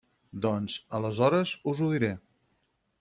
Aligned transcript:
-Doncs, 0.21 0.77
aleshores 1.01 1.53
us 1.73 1.85
ho 1.87 1.91
diré… 1.93 2.13